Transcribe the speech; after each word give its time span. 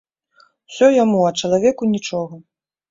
Усё 0.71 0.89
яму, 1.03 1.21
а 1.29 1.37
чалавеку 1.43 1.95
нічога. 1.95 2.45